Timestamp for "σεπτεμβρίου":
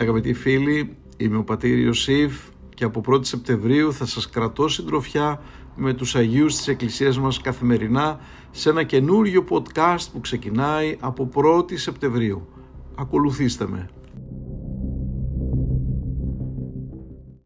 3.24-3.92, 11.78-12.48